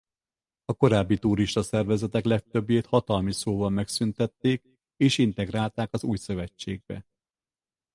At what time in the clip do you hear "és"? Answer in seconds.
4.97-5.17